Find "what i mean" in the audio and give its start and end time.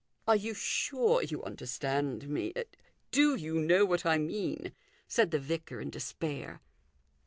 3.85-4.73